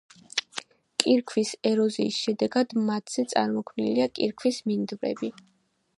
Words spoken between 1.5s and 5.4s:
ეროზიის შედეგად, მთაზე წარმოქმნილია კირქვის მინდვრები.